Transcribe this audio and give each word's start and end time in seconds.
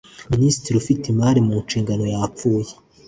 Minisitiri 0.33 0.73
ufite 0.81 1.03
imari 1.09 1.39
mu 1.47 1.55
nshingano 1.63 2.03
yapfuye 2.13 2.71